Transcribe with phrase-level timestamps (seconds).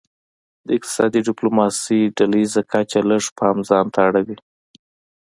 [0.65, 4.37] د اقتصادي ډیپلوماسي ډله ایزه کچه لږ پام ځانته اړوي